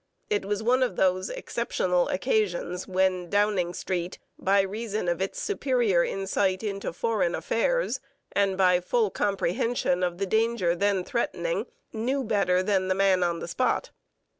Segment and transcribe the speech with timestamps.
[0.31, 6.03] It was one of those exceptional occasions when Downing Street, by reason of its superior
[6.03, 7.99] insight into foreign affairs
[8.31, 13.41] and by full comprehension of the danger then threatening, knew better than the man on
[13.41, 13.91] the spot.